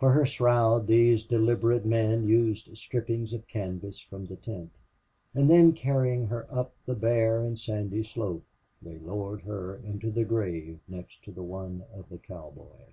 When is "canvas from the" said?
3.46-4.34